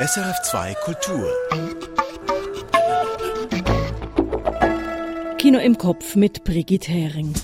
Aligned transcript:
SRF2 0.00 0.74
Kultur. 0.76 1.30
Kino 5.36 5.58
im 5.58 5.76
Kopf 5.76 6.16
mit 6.16 6.42
Brigitte 6.42 6.90
Hering. 6.90 7.34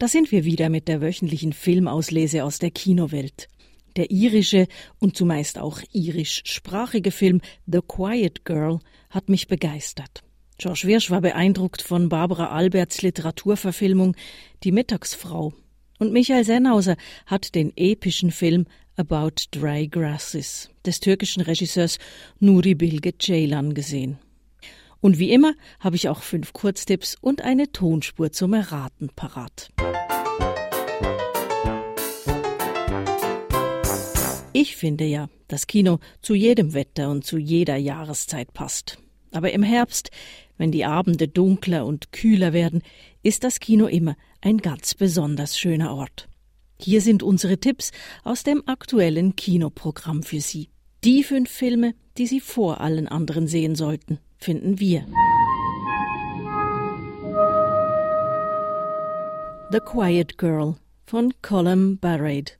Da 0.00 0.08
sind 0.08 0.32
wir 0.32 0.44
wieder 0.44 0.70
mit 0.70 0.88
der 0.88 1.00
wöchentlichen 1.00 1.52
Filmauslese 1.52 2.42
aus 2.42 2.58
der 2.58 2.72
Kinowelt. 2.72 3.46
Der 3.94 4.10
irische 4.10 4.66
und 4.98 5.16
zumeist 5.16 5.60
auch 5.60 5.78
irischsprachige 5.92 7.12
Film 7.12 7.40
The 7.66 7.78
Quiet 7.86 8.44
Girl 8.44 8.80
hat 9.08 9.28
mich 9.28 9.46
begeistert. 9.46 10.24
George 10.58 10.82
Wirsch 10.82 11.12
war 11.12 11.20
beeindruckt 11.20 11.80
von 11.80 12.08
Barbara 12.08 12.46
Alberts 12.46 13.02
Literaturverfilmung 13.02 14.16
Die 14.64 14.72
Mittagsfrau. 14.72 15.52
Und 16.02 16.12
Michael 16.12 16.42
Sennhauser 16.42 16.96
hat 17.26 17.54
den 17.54 17.72
epischen 17.76 18.32
Film 18.32 18.66
About 18.96 19.36
Dry 19.52 19.86
Grasses 19.86 20.68
des 20.84 20.98
türkischen 20.98 21.42
Regisseurs 21.42 22.00
Nuri 22.40 22.74
Bilge 22.74 23.12
Ceylan 23.16 23.72
gesehen. 23.72 24.18
Und 25.00 25.20
wie 25.20 25.30
immer 25.30 25.54
habe 25.78 25.94
ich 25.94 26.08
auch 26.08 26.22
fünf 26.22 26.52
Kurztipps 26.54 27.16
und 27.20 27.42
eine 27.42 27.70
Tonspur 27.70 28.32
zum 28.32 28.52
Erraten 28.52 29.10
parat. 29.14 29.70
Ich 34.52 34.74
finde 34.74 35.04
ja, 35.04 35.28
dass 35.46 35.68
Kino 35.68 36.00
zu 36.20 36.34
jedem 36.34 36.74
Wetter 36.74 37.10
und 37.10 37.24
zu 37.24 37.38
jeder 37.38 37.76
Jahreszeit 37.76 38.52
passt. 38.52 38.98
Aber 39.30 39.52
im 39.52 39.62
Herbst, 39.62 40.10
wenn 40.62 40.70
die 40.70 40.84
Abende 40.84 41.26
dunkler 41.26 41.84
und 41.84 42.12
kühler 42.12 42.52
werden, 42.52 42.82
ist 43.24 43.42
das 43.42 43.58
Kino 43.58 43.86
immer 43.88 44.16
ein 44.40 44.58
ganz 44.58 44.94
besonders 44.94 45.58
schöner 45.58 45.92
Ort. 45.92 46.28
Hier 46.80 47.00
sind 47.00 47.24
unsere 47.24 47.58
Tipps 47.58 47.90
aus 48.22 48.44
dem 48.44 48.62
aktuellen 48.68 49.34
Kinoprogramm 49.34 50.22
für 50.22 50.40
Sie. 50.40 50.68
Die 51.02 51.24
fünf 51.24 51.50
Filme, 51.50 51.96
die 52.16 52.28
Sie 52.28 52.38
vor 52.38 52.80
allen 52.80 53.08
anderen 53.08 53.48
sehen 53.48 53.74
sollten, 53.74 54.20
finden 54.38 54.78
wir. 54.78 55.04
The 59.72 59.80
Quiet 59.80 60.38
Girl 60.38 60.76
von 61.06 61.34
Colin 61.42 61.98
Barrade 61.98 62.52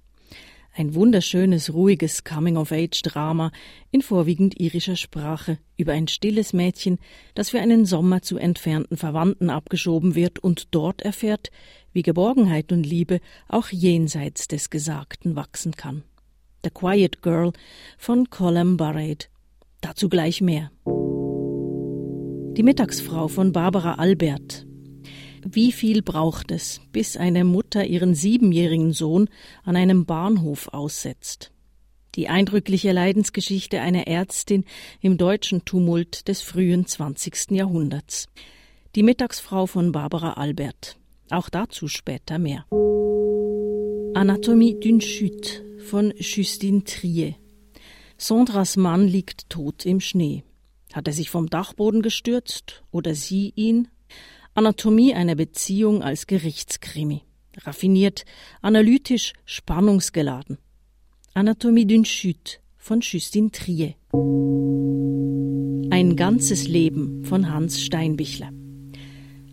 ein 0.74 0.94
wunderschönes, 0.94 1.72
ruhiges 1.72 2.24
Coming-of-Age-Drama 2.24 3.52
in 3.90 4.02
vorwiegend 4.02 4.58
irischer 4.58 4.96
Sprache 4.96 5.58
über 5.76 5.92
ein 5.92 6.08
stilles 6.08 6.52
Mädchen, 6.52 6.98
das 7.34 7.50
für 7.50 7.60
einen 7.60 7.84
Sommer 7.84 8.22
zu 8.22 8.38
entfernten 8.38 8.96
Verwandten 8.96 9.50
abgeschoben 9.50 10.14
wird 10.14 10.38
und 10.38 10.74
dort 10.74 11.02
erfährt, 11.02 11.50
wie 11.92 12.02
Geborgenheit 12.02 12.72
und 12.72 12.84
Liebe 12.84 13.20
auch 13.48 13.68
jenseits 13.68 14.48
des 14.48 14.70
Gesagten 14.70 15.36
wachsen 15.36 15.72
kann. 15.72 16.04
The 16.64 16.70
Quiet 16.70 17.22
Girl 17.22 17.52
von 17.98 18.30
Colin 18.30 18.76
Barrade. 18.76 19.26
Dazu 19.80 20.08
gleich 20.08 20.40
mehr. 20.40 20.70
Die 22.56 22.62
Mittagsfrau 22.62 23.28
von 23.28 23.52
Barbara 23.52 23.94
Albert 23.94 24.66
wie 25.44 25.72
viel 25.72 26.02
braucht 26.02 26.50
es, 26.50 26.80
bis 26.92 27.16
eine 27.16 27.44
Mutter 27.44 27.84
ihren 27.84 28.14
siebenjährigen 28.14 28.92
Sohn 28.92 29.28
an 29.64 29.76
einem 29.76 30.06
Bahnhof 30.06 30.68
aussetzt? 30.68 31.50
Die 32.14 32.28
eindrückliche 32.28 32.92
Leidensgeschichte 32.92 33.80
einer 33.80 34.06
Ärztin 34.06 34.64
im 35.00 35.16
deutschen 35.16 35.64
Tumult 35.64 36.28
des 36.28 36.42
frühen 36.42 36.86
20. 36.86 37.52
Jahrhunderts. 37.52 38.28
Die 38.94 39.02
Mittagsfrau 39.02 39.66
von 39.66 39.92
Barbara 39.92 40.34
Albert. 40.34 40.98
Auch 41.30 41.48
dazu 41.48 41.88
später 41.88 42.38
mehr. 42.38 42.66
Anatomie 44.14 44.78
d'une 44.78 45.00
chute 45.00 45.64
von 45.78 46.12
Justine 46.18 46.84
Trier. 46.84 47.34
Sandras 48.18 48.76
Mann 48.76 49.08
liegt 49.08 49.48
tot 49.48 49.86
im 49.86 50.00
Schnee. 50.00 50.44
Hat 50.92 51.06
er 51.06 51.14
sich 51.14 51.30
vom 51.30 51.48
Dachboden 51.48 52.02
gestürzt 52.02 52.84
oder 52.90 53.14
sie 53.14 53.52
ihn? 53.56 53.88
Anatomie 54.54 55.14
einer 55.14 55.34
Beziehung 55.34 56.02
als 56.02 56.26
Gerichtskrimi. 56.26 57.22
Raffiniert, 57.64 58.26
analytisch, 58.60 59.32
spannungsgeladen. 59.46 60.58
Anatomie 61.32 61.86
d'une 61.86 62.04
chute 62.04 62.58
von 62.76 63.00
Justine 63.00 63.50
Trier. 63.50 63.94
Ein 65.90 66.16
ganzes 66.16 66.68
Leben 66.68 67.24
von 67.24 67.50
Hans 67.50 67.80
Steinbichler. 67.80 68.50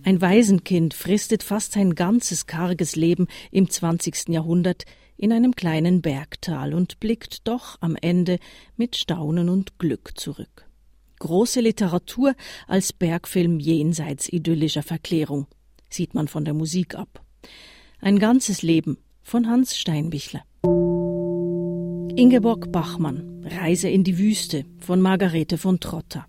Ein 0.04 0.20
Waisenkind 0.22 0.94
fristet 0.94 1.44
fast 1.44 1.74
sein 1.74 1.96
ganzes 1.96 2.46
karges 2.46 2.98
Leben 2.98 3.28
im 3.52 3.70
20. 3.70 4.28
Jahrhundert 4.28 4.84
in 5.16 5.31
einem 5.31 5.56
kleinen 5.56 6.02
Bergtal 6.02 6.74
und 6.74 7.00
blickt 7.00 7.48
doch 7.48 7.78
am 7.80 7.96
Ende 7.96 8.38
mit 8.76 8.98
Staunen 8.98 9.48
und 9.48 9.80
Glück 9.80 10.20
zurück 10.20 10.69
große 11.19 11.62
Literatur 11.62 12.34
als 12.68 12.94
Bergfilm 12.94 13.59
jenseits 13.59 14.31
idyllischer 14.31 14.84
Verklärung, 14.84 15.47
sieht 15.90 16.13
man 16.13 16.28
von 16.28 16.46
der 16.46 16.53
Musik 16.53 16.96
ab. 16.96 17.24
Ein 18.02 18.19
ganzes 18.19 18.62
Leben 18.62 18.97
von 19.22 19.47
Hans 19.47 19.78
Steinbichler. 19.78 20.44
Ingeborg 22.16 22.72
Bachmann, 22.72 23.46
Reise 23.46 23.90
in 23.90 24.03
die 24.03 24.18
Wüste 24.18 24.66
von 24.80 25.02
Margarete 25.02 25.57
von 25.57 25.80
Trotter. 25.80 26.25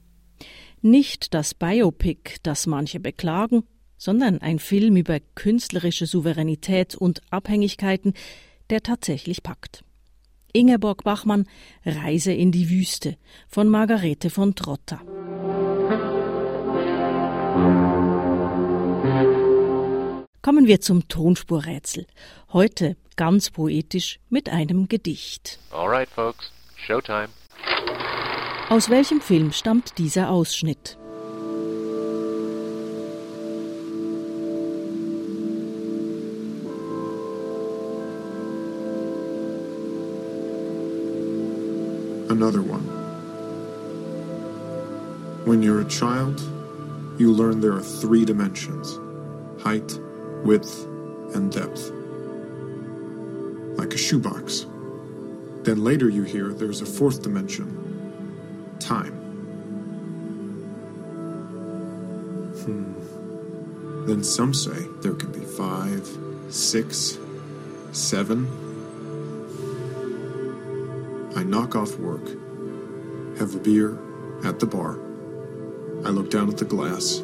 Nicht 0.83 1.35
das 1.35 1.55
Biopic, 1.55 2.37
das 2.43 2.67
manche 2.67 3.01
beklagen, 3.01 3.65
sondern 3.99 4.39
ein 4.39 4.59
Film 4.59 4.97
über 4.97 5.19
künstlerische 5.35 6.07
Souveränität 6.07 6.95
und 6.95 7.21
Abhängigkeiten, 7.31 8.15
der 8.71 8.83
tatsächlich 8.83 9.43
packt. 9.43 9.85
Ingeborg 10.53 11.05
Bachmann 11.05 11.47
Reise 11.85 12.33
in 12.33 12.53
die 12.53 12.71
Wüste 12.71 13.17
von 13.49 13.69
Margarete 13.69 14.31
von 14.31 14.55
Trotta. 14.55 15.01
Kommen 20.43 20.67
wir 20.67 20.81
zum 20.81 21.07
Tonspurrätsel. 21.09 22.07
Heute 22.53 22.97
ganz 23.17 23.51
poetisch 23.51 24.19
mit 24.31 24.49
einem 24.49 24.89
Gedicht. 24.89 25.59
Alright, 25.71 26.09
folks, 26.09 26.51
Showtime. 26.77 27.29
Aus 28.71 28.89
welchem 28.89 29.21
Film 29.21 29.53
stammt 29.53 29.99
dieser 29.99 30.31
Ausschnitt? 30.31 31.00
One. 42.59 42.83
When 45.45 45.63
you're 45.63 45.81
a 45.81 45.85
child, 45.85 46.41
you 47.19 47.33
learn 47.33 47.61
there 47.61 47.73
are 47.73 47.83
three 47.83 48.25
dimensions 48.25 48.99
height, 49.63 49.99
width, 50.45 50.85
and 51.35 51.53
depth. 51.53 51.91
Like 53.79 53.95
a 53.95 53.99
shoebox. 53.99 54.67
Then 55.63 55.85
later 55.85 56.09
you 56.09 56.23
hear 56.23 56.53
there's 56.53 56.81
a 56.81 56.87
fourth 56.87 57.23
dimension 57.23 58.77
time. 58.81 59.13
Hmm. 62.65 64.07
Then 64.07 64.25
some 64.25 64.55
say 64.55 64.87
there 65.03 65.15
can 65.15 65.31
be 65.31 65.41
five, 65.41 66.09
six, 66.49 67.19
seven, 67.93 68.70
I 71.37 71.45
knock 71.45 71.77
off 71.77 71.97
work, 71.99 72.27
have 73.39 73.55
a 73.55 73.59
beer 73.59 73.97
at 74.45 74.59
the 74.59 74.67
bar. 74.67 74.99
I 76.05 76.09
look 76.09 76.29
down 76.29 76.49
at 76.49 76.59
the 76.59 76.65
glass 76.65 77.21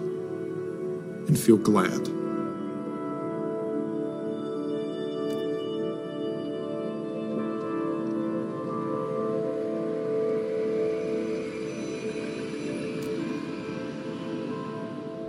and 1.27 1.37
feel 1.37 1.57
glad. 1.57 2.09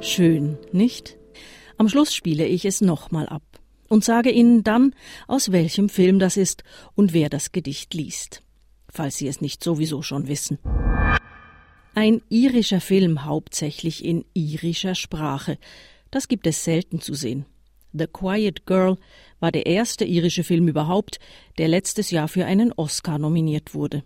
Schön, 0.01 0.57
nicht? 0.71 1.17
Am 1.77 1.89
Schluss 1.89 2.13
spiele 2.13 2.45
ich 2.45 2.65
es 2.65 2.81
nochmal 2.81 3.27
ab 3.27 3.43
und 3.87 4.03
sage 4.03 4.29
Ihnen 4.29 4.63
dann, 4.63 4.93
aus 5.27 5.51
welchem 5.51 5.89
Film 5.89 6.19
das 6.19 6.37
ist 6.37 6.63
und 6.95 7.13
wer 7.13 7.29
das 7.29 7.51
Gedicht 7.51 7.93
liest 7.93 8.43
falls 8.97 9.17
Sie 9.17 9.27
es 9.27 9.41
nicht 9.41 9.63
sowieso 9.63 10.01
schon 10.01 10.27
wissen. 10.27 10.59
Ein 11.95 12.21
irischer 12.29 12.81
Film 12.81 13.25
hauptsächlich 13.25 14.03
in 14.03 14.25
irischer 14.33 14.93
Sprache. 14.93 15.57
Das 16.11 16.27
gibt 16.27 16.45
es 16.45 16.63
selten 16.63 16.99
zu 16.99 17.13
sehen. 17.13 17.45
The 17.93 18.07
Quiet 18.07 18.65
Girl 18.65 18.97
war 19.39 19.51
der 19.51 19.65
erste 19.65 20.05
irische 20.05 20.43
Film 20.43 20.67
überhaupt, 20.67 21.19
der 21.57 21.69
letztes 21.69 22.11
Jahr 22.11 22.27
für 22.27 22.45
einen 22.45 22.73
Oscar 22.73 23.17
nominiert 23.17 23.73
wurde. 23.73 24.03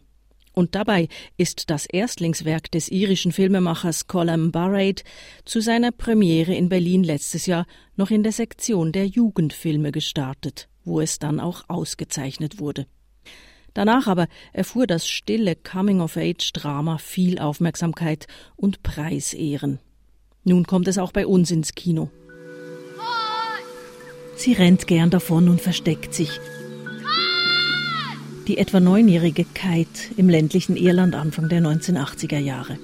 Und 0.54 0.76
dabei 0.76 1.08
ist 1.38 1.70
das 1.70 1.86
Erstlingswerk 1.86 2.70
des 2.72 2.90
irischen 2.90 3.32
Filmemachers 3.32 4.08
Colin 4.08 4.52
Barrade 4.52 5.02
zu 5.46 5.62
seiner 5.62 5.92
Premiere 5.92 6.54
in 6.54 6.70
Berlin 6.70 7.04
letztes 7.04 7.46
Jahr 7.46 7.66
noch 7.96 8.12
in 8.12 8.24
der 8.24 8.34
Sektion 8.34 8.92
der 8.92 9.08
Jugendfilme 9.08 9.92
gestartet 9.92 10.68
wo 10.84 11.00
es 11.00 11.20
dann 11.20 11.40
auch 11.40 11.64
ausgezeichnet 11.68 12.60
wurde. 12.60 12.88
Danach 13.74 14.08
aber 14.08 14.28
erfuhr 14.54 14.88
das 14.88 15.08
stille 15.08 15.56
Coming-of-Age-Drama 15.56 16.98
viel 16.98 17.40
Aufmerksamkeit 17.40 18.28
und 18.56 18.84
Preisehren. 18.84 19.80
Nun 20.44 20.66
kommt 20.66 20.88
es 20.88 20.98
auch 20.98 21.12
bei 21.12 21.26
uns 21.26 21.52
ins 21.52 21.74
Kino. 21.76 22.10
Sie 24.36 24.54
rennt 24.54 24.88
gern 24.88 25.12
davon 25.12 25.50
und 25.50 25.62
versteckt 25.62 26.14
sich. 26.14 26.40
Die 28.48 28.58
etwa 28.58 28.80
neunjährige 28.80 29.46
Kite 29.46 30.16
im 30.18 30.28
ländlichen 30.28 30.76
Irland 30.76 31.14
Anfang 31.14 31.48
der 31.48 31.62
1980er 31.62 32.40
Jahre. 32.40 32.80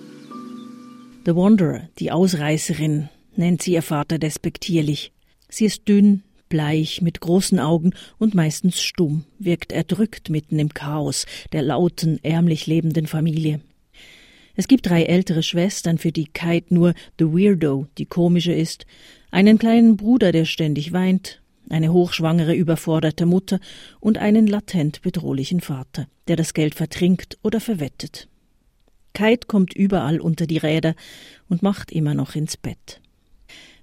The 1.26 1.36
Wanderer, 1.36 1.90
die 2.00 2.12
Ausreißerin, 2.12 3.10
nennt 3.36 3.64
sie 3.64 3.74
ihr 3.74 3.82
Vater 3.82 4.20
despektierlich. 4.20 5.12
Sie 5.50 5.66
ist 5.66 5.88
dünn, 5.88 6.24
bleich, 6.50 7.02
mit 7.02 7.20
großen 7.20 7.60
Augen 7.60 7.94
und 8.18 8.36
meistens 8.36 8.82
stumm, 8.82 9.24
wirkt 9.40 9.72
erdrückt 9.72 10.30
mitten 10.30 10.60
im 10.60 10.74
Chaos 10.74 11.26
der 11.52 11.62
lauten, 11.62 12.20
ärmlich 12.24 12.68
lebenden 12.68 13.08
Familie. 13.08 13.62
Es 14.56 14.68
gibt 14.68 14.88
drei 14.88 15.04
ältere 15.04 15.44
Schwestern, 15.44 16.00
für 16.00 16.12
die 16.12 16.26
Kite 16.26 16.74
nur 16.74 16.94
The 17.20 17.26
Weirdo, 17.26 17.88
die 17.98 18.08
komische 18.08 18.54
ist, 18.54 18.86
einen 19.30 19.60
kleinen 19.60 19.98
Bruder, 19.98 20.32
der 20.32 20.46
ständig 20.46 20.94
weint, 20.94 21.42
eine 21.70 21.94
hochschwangere, 21.94 22.56
überforderte 22.56 23.26
Mutter 23.26 23.60
und 24.00 24.18
einen 24.18 24.48
latent 24.48 25.02
bedrohlichen 25.02 25.62
Vater, 25.62 26.08
der 26.28 26.38
das 26.38 26.54
Geld 26.54 26.76
vertrinkt 26.76 27.38
oder 27.44 27.60
verwettet. 27.60 28.28
Kite 29.14 29.48
kommt 29.48 29.74
überall 29.74 30.20
unter 30.20 30.48
die 30.48 30.58
Räder 30.58 30.96
und 31.50 31.64
macht 31.64 31.92
immer 31.92 32.14
noch 32.14 32.36
ins 32.36 32.58
Bett. 32.58 33.02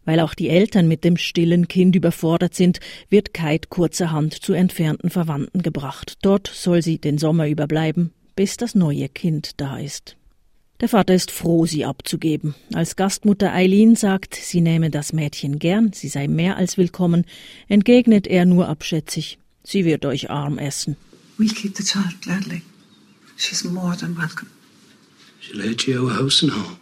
Weil 0.04 0.20
auch 0.20 0.34
die 0.34 0.48
Eltern 0.48 0.88
mit 0.88 1.04
dem 1.04 1.16
stillen 1.16 1.68
Kind 1.68 1.96
überfordert 1.96 2.54
sind, 2.54 2.80
wird 3.08 3.34
Kite 3.34 3.68
kurzerhand 3.68 4.34
zu 4.34 4.52
entfernten 4.52 5.10
Verwandten 5.10 5.62
gebracht. 5.62 6.18
Dort 6.22 6.48
soll 6.48 6.82
sie 6.82 6.98
den 6.98 7.18
Sommer 7.18 7.48
überbleiben, 7.48 8.12
bis 8.36 8.56
das 8.56 8.74
neue 8.74 9.08
Kind 9.08 9.60
da 9.60 9.78
ist. 9.78 10.16
Der 10.80 10.88
Vater 10.88 11.14
ist 11.14 11.30
froh, 11.30 11.66
sie 11.66 11.84
abzugeben. 11.84 12.54
Als 12.72 12.96
Gastmutter 12.96 13.52
Eileen 13.52 13.94
sagt, 13.94 14.34
sie 14.34 14.60
nehme 14.60 14.90
das 14.90 15.12
Mädchen 15.12 15.58
gern, 15.58 15.92
sie 15.92 16.08
sei 16.08 16.26
mehr 16.26 16.56
als 16.56 16.76
willkommen, 16.76 17.24
entgegnet 17.68 18.26
er 18.26 18.44
nur 18.44 18.68
abschätzig, 18.68 19.38
sie 19.62 19.84
wird 19.84 20.04
euch 20.04 20.30
arm 20.30 20.58
essen. 20.58 20.96
We'll 21.38 21.54
keep 21.54 21.76
the 21.76 21.84
child 21.84 22.20
gladly. 22.20 22.62
She's 23.36 23.64
more 23.64 23.96
than 23.96 24.16
welcome. 24.16 24.50
She'll 25.40 25.58
let 25.58 25.86
you 25.86 26.04
our 26.04 26.18
house 26.18 26.42
and 26.42 26.52
home. 26.52 26.76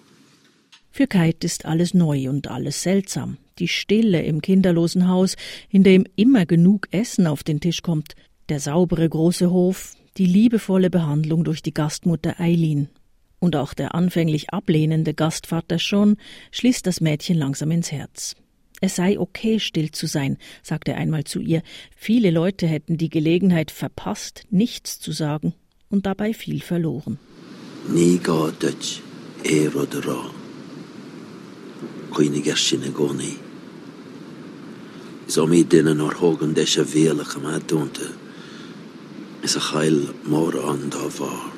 Für 0.92 1.06
Kite 1.06 1.46
ist 1.46 1.64
alles 1.64 1.94
neu 1.94 2.28
und 2.28 2.48
alles 2.48 2.82
seltsam. 2.82 3.38
Die 3.58 3.68
Stille 3.68 4.22
im 4.22 4.42
kinderlosen 4.42 5.08
Haus, 5.08 5.36
in 5.70 5.82
dem 5.82 6.04
immer 6.16 6.44
genug 6.44 6.86
Essen 6.90 7.26
auf 7.26 7.42
den 7.42 7.60
Tisch 7.60 7.80
kommt, 7.80 8.14
der 8.50 8.60
saubere 8.60 9.08
große 9.08 9.50
Hof, 9.50 9.94
die 10.18 10.26
liebevolle 10.26 10.90
Behandlung 10.90 11.44
durch 11.44 11.62
die 11.62 11.72
Gastmutter 11.72 12.38
Eileen. 12.38 12.90
Und 13.38 13.56
auch 13.56 13.72
der 13.72 13.94
anfänglich 13.94 14.50
ablehnende 14.50 15.14
Gastvater 15.14 15.78
schon 15.78 16.18
schließt 16.50 16.86
das 16.86 17.00
Mädchen 17.00 17.38
langsam 17.38 17.70
ins 17.70 17.90
Herz. 17.90 18.36
Es 18.82 18.96
sei 18.96 19.18
okay, 19.18 19.60
still 19.60 19.92
zu 19.92 20.06
sein, 20.06 20.36
sagte 20.62 20.92
er 20.92 20.98
einmal 20.98 21.24
zu 21.24 21.40
ihr. 21.40 21.62
Viele 21.96 22.30
Leute 22.30 22.66
hätten 22.66 22.98
die 22.98 23.08
Gelegenheit 23.08 23.70
verpasst, 23.70 24.44
nichts 24.50 25.00
zu 25.00 25.12
sagen 25.12 25.54
und 25.88 26.04
dabei 26.04 26.34
viel 26.34 26.60
verloren. 26.60 27.18
Ní 27.88 28.18
gá 28.22 28.52
dut 28.60 29.02
é 29.42 29.66
rud 29.74 29.94
rá. 30.06 30.41
Chuoine 32.12 32.42
gas 32.42 32.60
sin 32.60 32.84
a 32.84 32.90
gcónaí. 32.92 33.32
Is 35.28 35.38
om 35.40 35.52
í 35.56 35.62
duine 35.64 35.94
nó 35.96 36.10
thugan 36.12 36.52
de 36.52 36.62
a 36.62 36.84
bhéalach 36.84 37.36
am 37.36 37.48
dúnta. 37.66 38.08
Is 39.42 39.56
a 39.56 39.60
chail 39.60 40.12
mór 40.28 40.58
an 40.60 40.90
dá 40.90 41.08
bhar. 41.18 41.52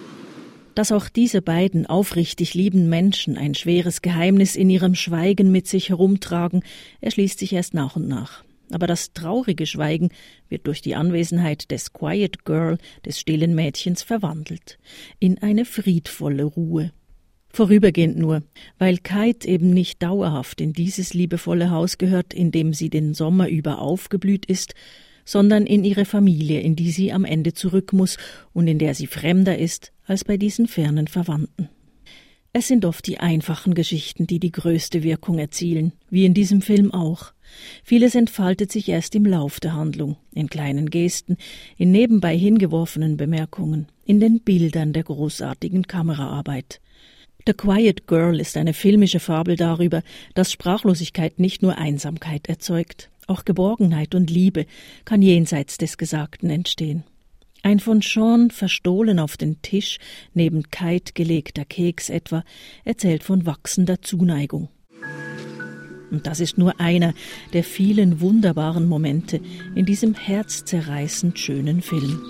Dass 0.77 0.93
auch 0.93 1.09
diese 1.09 1.43
beiden 1.43 1.87
aufrichtig 1.87 2.55
lieben 2.55 2.89
Menschen 2.89 3.37
ein 3.37 3.55
schweres 3.55 4.01
Geheimnis 4.03 4.55
in 4.57 4.71
ihrem 4.71 4.95
Schweigen 4.95 5.51
mit 5.51 5.67
sich 5.67 5.89
herumtragen, 5.89 6.63
erschließt 7.01 7.39
sich 7.39 7.53
erst 7.53 7.75
nach 7.75 7.97
und 7.97 8.09
nach. 8.09 8.45
Aber 8.71 8.87
das 8.87 9.13
traurige 9.13 9.67
Schweigen 9.67 10.11
wird 10.49 10.67
durch 10.67 10.83
die 10.83 10.95
Anwesenheit 10.95 11.71
des 11.71 11.93
Quiet 11.93 12.45
Girl, 12.45 12.79
des 13.05 13.21
stillen 13.21 13.55
Mädchens, 13.55 14.03
verwandelt 14.03 14.79
in 15.19 15.39
eine 15.39 15.65
friedvolle 15.65 16.45
Ruhe. 16.45 16.93
Vorübergehend 17.55 18.19
nur, 18.19 18.43
weil 18.81 18.99
Kite 18.99 19.47
eben 19.47 19.71
nicht 19.71 20.03
dauerhaft 20.03 20.61
in 20.61 20.73
dieses 20.73 21.15
liebevolle 21.15 21.71
Haus 21.71 21.99
gehört, 21.99 22.35
in 22.35 22.51
dem 22.51 22.75
sie 22.75 22.91
den 22.91 23.15
Sommer 23.15 23.49
über 23.49 23.79
aufgeblüht 23.79 24.45
ist, 24.45 24.75
sondern 25.25 25.65
in 25.65 25.85
ihre 25.85 26.05
Familie, 26.05 26.61
in 26.63 26.75
die 26.75 26.91
sie 26.91 27.13
am 27.13 27.25
Ende 27.25 27.53
zurück 27.53 27.93
muss 27.93 28.17
und 28.53 28.67
in 28.67 28.81
der 28.81 28.97
sie 28.97 29.07
fremder 29.07 29.57
ist 29.57 29.93
als 30.05 30.25
bei 30.25 30.37
diesen 30.37 30.67
fernen 30.67 31.07
Verwandten. 31.07 31.69
Es 32.53 32.67
sind 32.67 32.85
oft 32.85 33.07
die 33.07 33.21
einfachen 33.21 33.75
Geschichten, 33.75 34.27
die 34.27 34.41
die 34.41 34.51
größte 34.51 35.05
Wirkung 35.05 35.39
erzielen, 35.39 35.93
wie 36.11 36.25
in 36.25 36.35
diesem 36.35 36.61
Film 36.61 36.93
auch. 36.93 37.35
Vieles 37.85 38.17
entfaltet 38.17 38.73
sich 38.73 38.89
erst 38.89 39.15
im 39.15 39.27
Lauf 39.27 39.61
der 39.61 39.75
Handlung, 39.75 40.17
in 40.33 40.49
kleinen 40.49 40.91
Gesten, 40.91 41.37
in 41.77 41.93
nebenbei 41.93 42.37
hingeworfenen 42.37 43.17
Bemerkungen, 43.17 43.87
in 44.05 44.19
den 44.19 44.41
Bildern 44.41 44.93
der 44.93 45.05
großartigen 45.05 45.87
Kameraarbeit. 45.87 46.81
The 47.47 47.53
Quiet 47.53 48.07
Girl 48.07 48.41
ist 48.41 48.57
eine 48.57 48.73
filmische 48.73 49.21
Fabel 49.21 49.57
darüber, 49.57 50.03
dass 50.35 50.51
Sprachlosigkeit 50.51 51.39
nicht 51.39 51.63
nur 51.63 51.77
Einsamkeit 51.77 52.49
erzeugt, 52.49 53.11
auch 53.27 53.45
Geborgenheit 53.45 54.15
und 54.15 54.31
Liebe 54.31 54.65
kann 55.05 55.21
jenseits 55.21 55.77
des 55.77 55.99
Gesagten 55.99 56.49
entstehen. 56.49 57.05
Ein 57.63 57.81
von 57.81 58.01
Sean 58.01 58.51
verstohlen 58.51 59.19
auf 59.19 59.37
den 59.37 59.61
Tisch 59.61 59.99
neben 60.33 60.71
Kite 60.71 61.13
gelegter 61.13 61.67
Keks 61.67 62.09
etwa 62.09 62.45
erzählt 62.85 63.23
von 63.23 63.45
wachsender 63.45 64.01
Zuneigung. 64.01 64.71
Und 66.11 66.27
das 66.27 66.41
ist 66.41 66.57
nur 66.57 66.81
einer 66.81 67.13
der 67.53 67.65
vielen 67.65 68.21
wunderbaren 68.21 68.87
Momente 68.87 69.41
in 69.75 69.85
diesem 69.85 70.15
herzzerreißend 70.15 71.39
schönen 71.39 71.83
Film. 71.83 72.23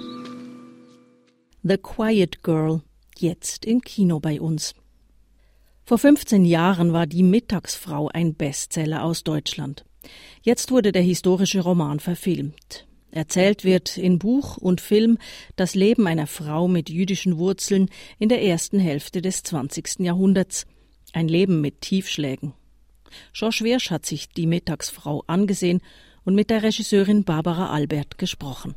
The 1.63 1.77
Quiet 1.79 2.43
Girl, 2.43 2.83
jetzt 3.17 3.65
im 3.65 3.81
Kino 3.81 4.19
bei 4.19 4.41
uns. 4.41 4.75
Vor 5.87 5.99
15 5.99 6.47
Jahren 6.47 6.95
war 6.95 7.07
Die 7.07 7.23
Mittagsfrau 7.23 8.09
ein 8.09 8.35
Bestseller 8.35 9.05
aus 9.05 9.23
Deutschland. 9.23 9.85
Jetzt 10.41 10.71
wurde 10.71 10.93
der 10.93 11.03
historische 11.03 11.61
Roman 11.61 12.01
verfilmt. 12.01 12.87
Erzählt 13.11 13.65
wird 13.65 13.99
in 13.99 14.19
Buch 14.19 14.57
und 14.57 14.81
Film 14.81 15.19
das 15.57 15.75
Leben 15.75 16.07
einer 16.07 16.27
Frau 16.27 16.69
mit 16.69 16.89
jüdischen 16.89 17.37
Wurzeln 17.37 17.91
in 18.19 18.31
der 18.31 18.43
ersten 18.43 18.79
Hälfte 18.79 19.21
des 19.21 19.43
20. 19.43 20.01
Jahrhunderts. 20.01 20.65
Ein 21.13 21.29
Leben 21.29 21.61
mit 21.61 21.83
Tiefschlägen. 21.83 22.55
George 23.35 23.61
Wirsch 23.61 23.91
hat 23.91 24.07
sich 24.07 24.31
die 24.31 24.47
Mittagsfrau 24.47 25.23
angesehen 25.27 25.83
und 26.25 26.35
mit 26.35 26.49
der 26.49 26.63
Regisseurin 26.63 27.25
Barbara 27.25 27.69
Albert 27.69 28.17
gesprochen. 28.17 28.75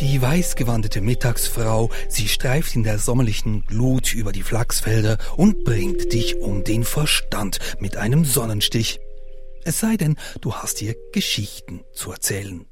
Die 0.00 0.22
weißgewandete 0.22 1.00
Mittagsfrau, 1.00 1.90
sie 2.08 2.28
streift 2.28 2.76
in 2.76 2.84
der 2.84 3.00
sommerlichen 3.00 3.66
Glut 3.66 4.14
über 4.14 4.30
die 4.30 4.44
Flachsfelder 4.44 5.18
und 5.36 5.64
bringt 5.64 6.12
dich 6.12 6.36
um 6.36 6.62
den 6.62 6.84
Verstand 6.84 7.58
mit 7.80 7.96
einem 7.96 8.24
Sonnenstich. 8.24 9.00
Es 9.64 9.80
sei 9.80 9.96
denn, 9.96 10.16
du 10.40 10.54
hast 10.54 10.80
ihr 10.82 10.94
Geschichten 11.12 11.80
zu 11.92 12.12
erzählen. 12.12 12.64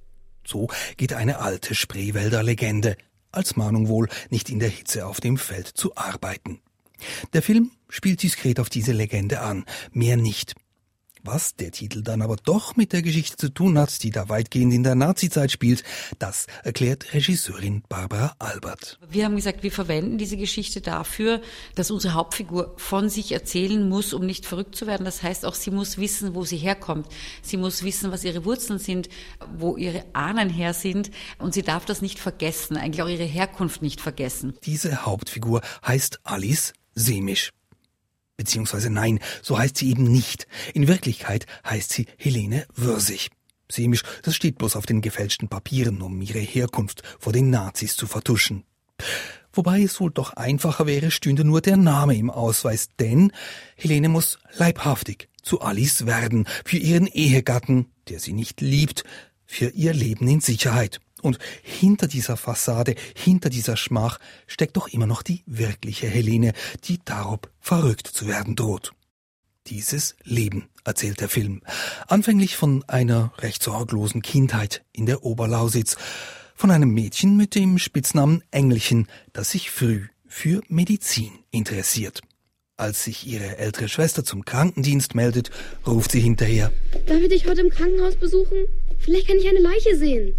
So 0.47 0.69
geht 0.97 1.15
eine 1.15 1.41
alte 1.41 1.75
Spreewälder 1.75 2.45
Legende, 2.45 2.97
als 3.33 3.57
Mahnung 3.57 3.89
wohl, 3.89 4.09
nicht 4.31 4.49
in 4.49 4.61
der 4.61 4.69
Hitze 4.69 5.05
auf 5.05 5.21
dem 5.21 5.37
Feld 5.37 5.67
zu 5.67 5.97
arbeiten. 5.97 6.61
Der 7.33 7.43
Film 7.43 7.73
spielt 7.89 8.23
diskret 8.23 8.61
auf 8.61 8.69
diese 8.69 8.93
Legende 8.93 9.41
an, 9.41 9.65
mehr 9.91 10.17
nicht. 10.17 10.55
Was 11.27 11.57
der 11.57 11.73
Titel 11.73 12.03
dann 12.03 12.23
aber 12.23 12.37
doch 12.37 12.77
mit 12.77 12.93
der 12.93 13.03
Geschichte 13.03 13.37
zu 13.37 13.49
tun 13.49 13.77
hat, 13.79 14.05
die 14.05 14.11
da 14.11 14.29
weitgehend 14.29 14.73
in 14.73 14.85
der 14.85 14.95
Nazizeit 14.95 15.51
spielt, 15.51 15.83
das 16.21 16.47
erklärt 16.63 17.15
Regisseurin 17.15 17.83
Barbara 17.89 18.37
Albert. 18.39 19.01
Wir 19.11 19.25
haben 19.25 19.35
gesagt, 19.35 19.65
wir 19.65 19.73
verwenden 19.73 20.19
diese 20.19 20.37
Geschichte 20.37 20.81
dafür, 20.81 21.41
dass 21.75 21.91
unsere 21.91 22.15
Hauptfigur 22.15 22.75
von 22.77 23.09
sich 23.09 23.33
erzählen 23.33 23.89
muss, 23.89 24.15
um 24.15 24.25
nicht 24.25 24.47
verrückt 24.47 24.77
zu 24.77 24.87
werden. 24.87 25.05
Das 25.05 25.25
heißt 25.25 25.45
auch, 25.47 25.55
sie 25.55 25.73
muss 25.73 25.99
wissen, 25.99 26.37
wo 26.37 26.45
sie 26.45 26.59
herkommt. 26.59 27.09
Sie 27.43 27.57
muss 27.57 27.83
wissen, 27.83 28.13
was 28.13 28.23
ihre 28.23 28.45
Wurzeln 28.45 28.79
sind, 28.79 29.09
wo 29.59 29.77
ihre 29.77 30.05
Ahnen 30.13 30.49
her 30.49 30.75
sind. 30.75 31.11
Und 31.39 31.55
sie 31.55 31.63
darf 31.63 31.85
das 31.87 32.03
nicht 32.03 32.21
vergessen, 32.21 32.77
eigentlich 32.77 33.03
auch 33.03 33.09
ihre 33.09 33.25
Herkunft 33.25 33.83
nicht 33.83 34.01
vergessen. 34.01 34.55
Diese 34.63 35.05
Hauptfigur 35.05 35.61
heißt 35.85 36.21
Alice 36.23 36.73
Semisch. 36.95 37.51
Beziehungsweise 38.37 38.91
nein, 38.91 39.21
so 39.43 39.59
heißt 39.59 39.79
sie 39.79 39.91
eben 39.91 40.05
nicht. 40.05 40.47
In 40.75 40.89
Wirklichkeit 40.89 41.47
heißt 41.65 41.93
sie 41.93 42.07
Helene 42.19 42.67
Würsig. 42.75 43.31
Semisch, 43.71 44.03
das 44.23 44.37
steht 44.37 44.59
bloß 44.59 44.77
auf 44.77 44.87
den 44.87 45.01
gefälschten 45.01 45.49
Papieren, 45.49 46.03
um 46.03 46.21
ihre 46.23 46.39
Herkunft 46.39 47.03
vor 47.19 47.33
den 47.33 47.51
Nazis 47.51 47.97
zu 47.97 48.07
vertuschen. 48.07 48.65
Wobei 49.53 49.83
es 49.83 50.01
wohl 50.01 50.11
doch 50.11 50.35
einfacher 50.35 50.87
wäre, 50.87 51.11
stünde 51.11 51.45
nur 51.45 51.63
der 51.63 51.77
Name 51.77 52.15
im 52.15 52.31
Ausweis, 52.31 52.91
denn 52.99 53.33
Helene 53.75 54.09
muss 54.09 54.39
leibhaftig 54.57 55.29
zu 55.43 55.61
Alice 55.61 56.07
werden, 56.07 56.47
für 56.65 56.77
ihren 56.77 57.07
Ehegatten, 57.07 57.87
der 58.09 58.21
sie 58.21 58.33
nicht 58.33 58.61
liebt, 58.61 59.05
für 59.47 59.71
ihr 59.71 59.95
Leben 59.95 60.29
in 60.29 60.41
Sicherheit. 60.41 61.01
Und 61.27 61.39
hinter 61.63 62.07
dieser 62.07 62.37
Fassade, 62.37 62.95
hinter 63.17 63.51
dieser 63.51 63.77
Schmach 63.77 64.19
steckt 64.47 64.77
doch 64.77 64.87
immer 64.87 65.07
noch 65.07 65.23
die 65.23 65.43
wirkliche 65.47 66.07
Helene, 66.07 66.53
die 66.85 67.01
darob 67.05 67.51
verrückt 67.59 68.07
zu 68.07 68.29
werden 68.29 68.55
droht. 68.55 68.93
Dieses 69.67 70.15
Leben, 70.23 70.69
erzählt 70.85 71.21
der 71.21 71.29
Film. 71.29 71.63
Anfänglich 72.07 72.57
von 72.57 72.85
einer 72.87 73.33
recht 73.39 73.61
sorglosen 73.61 74.23
Kindheit 74.23 74.85
in 74.93 75.07
der 75.07 75.25
Oberlausitz, 75.25 75.97
von 76.55 76.71
einem 76.71 76.91
Mädchen 76.91 77.37
mit 77.37 77.57
dem 77.57 77.79
Spitznamen 77.79 78.45
Engelchen, 78.53 79.09
das 79.33 79.51
sich 79.51 79.73
früh 79.73 80.07
für 80.29 80.63
Medizin 80.69 81.33
interessiert. 81.51 82.21
Als 82.77 83.03
sich 83.03 83.27
ihre 83.27 83.57
ältere 83.57 83.89
Schwester 83.89 84.23
zum 84.23 84.45
Krankendienst 84.45 85.17
meldet, 85.17 85.51
ruft 85.87 86.13
sie 86.13 86.21
hinterher. 86.21 86.71
Darf 87.07 87.21
ich 87.21 87.31
dich 87.31 87.47
heute 87.49 87.63
im 87.63 87.71
Krankenhaus 87.71 88.15
besuchen? 88.15 88.67
Vielleicht 88.99 89.29
kann 89.29 89.39
ich 89.39 89.49
eine 89.49 89.61
Leiche 89.61 89.97
sehen. 89.97 90.35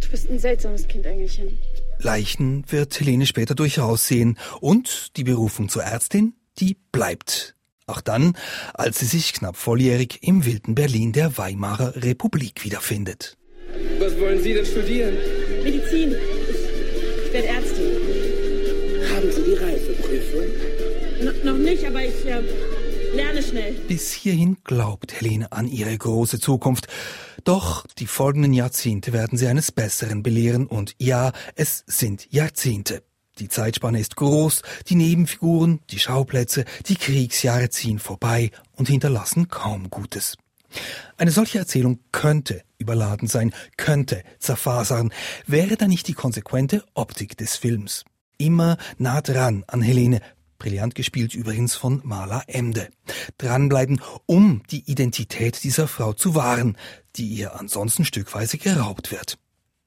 Du 0.00 0.08
bist 0.10 0.30
ein 0.30 0.38
seltsames 0.38 0.86
Kind, 0.88 1.06
Engelchen. 1.06 1.58
Leichen 1.98 2.64
wird 2.68 2.98
Helene 2.98 3.26
später 3.26 3.54
durchaus 3.54 4.06
sehen. 4.06 4.38
Und 4.60 5.16
die 5.16 5.24
Berufung 5.24 5.68
zur 5.68 5.82
Ärztin, 5.82 6.34
die 6.58 6.76
bleibt. 6.92 7.54
Auch 7.86 8.00
dann, 8.00 8.36
als 8.74 8.98
sie 8.98 9.06
sich 9.06 9.32
knapp 9.32 9.56
volljährig 9.56 10.18
im 10.22 10.44
wilden 10.44 10.74
Berlin 10.74 11.12
der 11.12 11.38
Weimarer 11.38 11.96
Republik 11.96 12.64
wiederfindet. 12.64 13.36
Was 13.98 14.18
wollen 14.20 14.42
Sie 14.42 14.54
denn 14.54 14.66
studieren? 14.66 15.14
Medizin. 15.62 16.14
Ich, 16.14 17.32
werde 17.32 17.48
Ärztin. 17.48 17.90
Haben 19.14 19.32
Sie 19.32 19.42
die 19.42 19.54
Reifeprüfung? 19.54 20.44
N 21.20 21.34
noch 21.44 21.58
nicht, 21.58 21.84
aber 21.86 22.04
ich 22.04 22.26
äh, 22.26 22.42
lerne 23.14 23.42
schnell. 23.42 23.74
Bis 23.88 24.12
hierhin 24.12 24.58
glaubt 24.64 25.12
Helene 25.12 25.52
an 25.52 25.68
ihre 25.68 25.96
große 25.96 26.40
Zukunft. 26.40 26.88
Doch 27.44 27.86
die 27.98 28.06
folgenden 28.06 28.52
Jahrzehnte 28.52 29.12
werden 29.12 29.38
sie 29.38 29.46
eines 29.46 29.72
Besseren 29.72 30.22
belehren 30.22 30.66
und 30.66 30.94
ja, 30.98 31.32
es 31.54 31.84
sind 31.86 32.30
Jahrzehnte. 32.30 33.02
Die 33.38 33.48
Zeitspanne 33.48 34.00
ist 34.00 34.16
groß, 34.16 34.62
die 34.88 34.96
Nebenfiguren, 34.96 35.80
die 35.90 35.98
Schauplätze, 35.98 36.64
die 36.86 36.96
Kriegsjahre 36.96 37.70
ziehen 37.70 38.00
vorbei 38.00 38.50
und 38.76 38.88
hinterlassen 38.88 39.48
kaum 39.48 39.90
Gutes. 39.90 40.36
Eine 41.16 41.30
solche 41.30 41.58
Erzählung 41.58 42.00
könnte 42.12 42.62
überladen 42.78 43.28
sein, 43.28 43.52
könnte 43.76 44.22
zerfasern, 44.38 45.12
wäre 45.46 45.76
da 45.76 45.88
nicht 45.88 46.08
die 46.08 46.14
konsequente 46.14 46.84
Optik 46.94 47.36
des 47.36 47.56
Films. 47.56 48.04
Immer 48.38 48.76
nah 48.98 49.20
dran 49.20 49.64
an 49.66 49.82
Helene, 49.82 50.20
brillant 50.58 50.94
gespielt 50.94 51.34
übrigens 51.34 51.74
von 51.74 52.00
Marla 52.04 52.42
Emde. 52.46 52.88
Dranbleiben, 53.38 54.00
um 54.26 54.62
die 54.70 54.90
Identität 54.90 55.62
dieser 55.64 55.88
Frau 55.88 56.12
zu 56.12 56.34
wahren, 56.34 56.76
die 57.16 57.26
ihr 57.26 57.58
ansonsten 57.58 58.04
stückweise 58.04 58.58
geraubt 58.58 59.10
wird. 59.10 59.38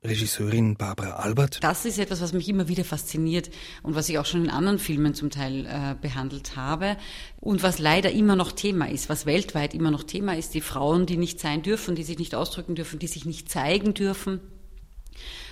Regisseurin 0.04 0.78
Barbara 0.78 1.18
Albert. 1.18 1.60
Das 1.62 1.86
ist 1.86 2.00
etwas, 2.00 2.22
was 2.22 2.34
mich 2.34 2.50
immer 2.50 2.68
wieder 2.68 2.84
fasziniert 2.84 3.52
und 3.84 3.94
was 3.94 4.10
ich 4.10 4.18
auch 4.18 4.26
schon 4.26 4.44
in 4.44 4.50
anderen 4.50 4.80
Filmen 4.80 5.14
zum 5.14 5.30
Teil 5.30 5.68
äh, 5.68 5.96
behandelt 6.02 6.56
habe 6.56 6.98
und 7.40 7.62
was 7.62 7.78
leider 7.78 8.12
immer 8.12 8.36
noch 8.36 8.52
Thema 8.52 8.90
ist, 8.90 9.10
was 9.10 9.28
weltweit 9.28 9.76
immer 9.76 9.92
noch 9.92 10.04
Thema 10.04 10.36
ist, 10.36 10.56
die 10.56 10.62
Frauen, 10.62 11.06
die 11.06 11.18
nicht 11.18 11.40
sein 11.40 11.62
dürfen, 11.62 11.94
die 11.94 12.04
sich 12.04 12.18
nicht 12.18 12.34
ausdrücken 12.34 12.74
dürfen, 12.74 12.98
die 12.98 13.08
sich 13.08 13.26
nicht 13.26 13.50
zeigen 13.50 13.94
dürfen. 13.94 14.40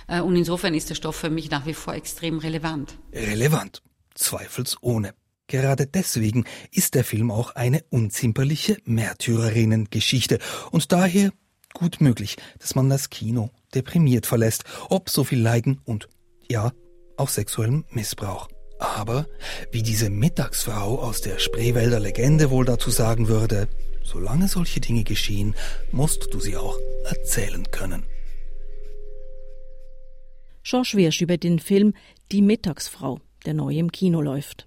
Äh, 0.08 0.20
und 0.20 0.34
insofern 0.34 0.74
ist 0.74 0.90
der 0.90 0.96
Stoff 0.96 1.14
für 1.14 1.30
mich 1.30 1.48
nach 1.50 1.66
wie 1.66 1.74
vor 1.74 1.94
extrem 1.94 2.38
relevant. 2.38 2.98
Relevant, 3.12 3.82
zweifelsohne. 4.20 5.14
Gerade 5.46 5.86
deswegen 5.86 6.44
ist 6.70 6.94
der 6.94 7.04
Film 7.04 7.32
auch 7.32 7.56
eine 7.56 7.82
unzimperliche 7.90 8.76
Märtyrerinnengeschichte 8.84 10.38
und 10.70 10.92
daher 10.92 11.32
gut 11.74 12.00
möglich, 12.00 12.36
dass 12.58 12.74
man 12.74 12.88
das 12.88 13.10
Kino 13.10 13.50
deprimiert 13.74 14.26
verlässt, 14.26 14.64
ob 14.88 15.10
so 15.10 15.24
viel 15.24 15.40
Leiden 15.40 15.80
und, 15.84 16.08
ja, 16.48 16.72
auch 17.16 17.28
sexuellem 17.28 17.84
Missbrauch. 17.90 18.48
Aber, 18.78 19.26
wie 19.72 19.82
diese 19.82 20.08
Mittagsfrau 20.08 21.00
aus 21.00 21.20
der 21.20 21.38
Spreewälder 21.38 22.00
Legende 22.00 22.50
wohl 22.50 22.64
dazu 22.64 22.90
sagen 22.90 23.28
würde, 23.28 23.68
solange 24.02 24.48
solche 24.48 24.80
Dinge 24.80 25.04
geschehen, 25.04 25.54
musst 25.92 26.32
du 26.32 26.40
sie 26.40 26.56
auch 26.56 26.78
erzählen 27.04 27.70
können. 27.70 28.04
George 30.62 30.92
Wirsch 30.94 31.20
über 31.20 31.36
den 31.36 31.58
Film 31.58 31.94
Die 32.32 32.42
Mittagsfrau, 32.42 33.20
der 33.46 33.54
neu 33.54 33.74
im 33.76 33.92
Kino 33.92 34.20
läuft. 34.20 34.66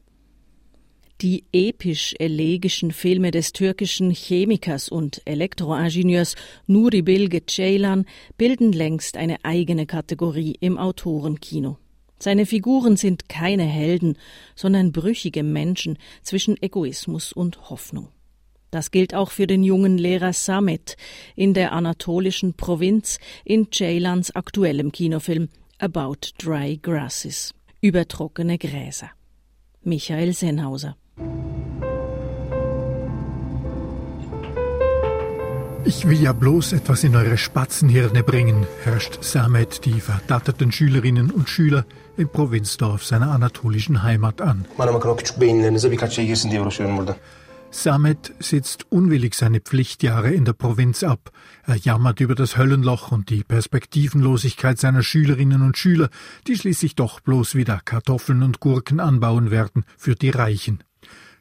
Die 1.22 1.46
episch-elegischen 1.54 2.92
Filme 2.92 3.32
des 3.32 3.54
türkischen 3.54 4.12
Chemikers 4.12 4.90
und 4.90 5.22
Elektroingenieurs 5.24 6.36
Nuri 6.68 7.02
Bilge 7.02 7.46
Ceylan 7.46 8.06
bilden 8.38 8.74
längst 8.74 9.16
eine 9.16 9.38
eigene 9.46 9.86
Kategorie 9.86 10.58
im 10.60 10.78
Autorenkino. 10.78 11.78
Seine 12.20 12.46
Figuren 12.46 12.98
sind 12.98 13.30
keine 13.30 13.64
Helden, 13.64 14.18
sondern 14.56 14.92
brüchige 14.92 15.44
Menschen 15.44 15.98
zwischen 16.24 16.62
Egoismus 16.62 17.32
und 17.32 17.70
Hoffnung. 17.70 18.10
Das 18.70 18.92
gilt 18.92 19.14
auch 19.14 19.32
für 19.32 19.48
den 19.48 19.64
jungen 19.64 19.98
Lehrer 19.98 20.34
Samet 20.34 20.98
in 21.36 21.54
der 21.54 21.74
anatolischen 21.74 22.56
Provinz 22.56 23.20
in 23.46 23.72
Ceylans 23.72 24.36
aktuellem 24.36 24.92
Kinofilm 24.92 25.50
About 25.80 26.34
Dry 26.38 26.80
Grasses 26.82 27.54
über 27.84 28.08
trockene 28.08 28.58
Gräser. 28.58 29.10
Michael 29.82 30.34
Sennhauser 30.34 30.96
Ich 35.86 36.08
will 36.08 36.22
ja 36.22 36.32
bloß 36.32 36.72
etwas 36.72 37.04
in 37.04 37.14
eure 37.14 37.38
Spatzenhirne 37.38 38.24
bringen, 38.24 38.66
herrscht 38.86 39.22
Samet 39.22 39.84
die 39.84 40.00
verdatterten 40.00 40.72
Schülerinnen 40.72 41.30
und 41.30 41.50
Schüler 41.50 41.86
im 42.16 42.30
Provinzdorf 42.30 43.04
seiner 43.04 43.32
anatolischen 43.32 44.02
Heimat 44.02 44.40
an. 44.40 44.66
Samet 47.76 48.34
sitzt 48.40 48.86
unwillig 48.92 49.34
seine 49.34 49.60
Pflichtjahre 49.60 50.32
in 50.32 50.46
der 50.46 50.54
Provinz 50.54 51.02
ab. 51.04 51.32
Er 51.66 51.76
jammert 51.76 52.20
über 52.20 52.36
das 52.36 52.56
Höllenloch 52.56 53.12
und 53.12 53.32
die 53.32 53.44
Perspektivenlosigkeit 53.44 54.78
seiner 54.80 55.02
Schülerinnen 55.02 55.64
und 55.64 55.76
Schüler, 55.76 56.10
die 56.48 56.56
schließlich 56.56 56.94
doch 56.94 57.20
bloß 57.20 57.56
wieder 57.56 57.82
Kartoffeln 57.84 58.44
und 58.44 58.60
Gurken 58.60 59.00
anbauen 59.00 59.50
werden 59.50 59.86
für 59.98 60.14
die 60.14 60.30
Reichen. 60.30 60.84